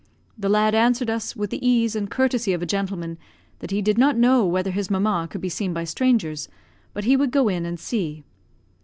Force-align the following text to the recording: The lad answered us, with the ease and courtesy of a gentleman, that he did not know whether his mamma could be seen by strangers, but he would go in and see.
The 0.35 0.49
lad 0.49 0.73
answered 0.73 1.11
us, 1.11 1.35
with 1.35 1.51
the 1.51 1.63
ease 1.63 1.95
and 1.95 2.09
courtesy 2.09 2.53
of 2.53 2.63
a 2.63 2.65
gentleman, 2.65 3.19
that 3.59 3.69
he 3.69 3.83
did 3.83 3.99
not 3.99 4.17
know 4.17 4.43
whether 4.43 4.71
his 4.71 4.89
mamma 4.89 5.27
could 5.29 5.41
be 5.41 5.47
seen 5.47 5.75
by 5.75 5.83
strangers, 5.83 6.49
but 6.91 7.03
he 7.03 7.15
would 7.15 7.29
go 7.29 7.47
in 7.47 7.67
and 7.67 7.79
see. 7.79 8.23